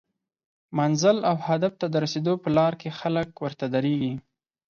منزل 0.77 1.17
او 1.29 1.35
هدف 1.47 1.73
ته 1.81 1.85
د 1.89 1.95
رسیدو 2.05 2.33
په 2.43 2.49
لار 2.57 2.73
کې 2.81 2.89
خلک 2.99 3.29
ورته 3.43 3.65
دریږي 3.75 4.13